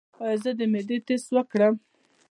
ایا 0.23 0.37
زه 0.43 0.51
باید 0.53 0.67
د 0.67 0.71
معدې 0.71 0.97
ټسټ 1.05 1.29
وکړم؟ 1.35 1.73